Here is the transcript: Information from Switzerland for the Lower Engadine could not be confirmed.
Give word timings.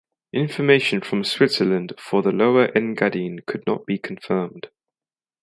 Information 0.33 0.99
from 0.99 1.23
Switzerland 1.23 1.93
for 1.99 2.23
the 2.23 2.31
Lower 2.31 2.69
Engadine 2.75 3.41
could 3.45 3.67
not 3.67 3.85
be 3.85 3.99
confirmed. 3.99 4.69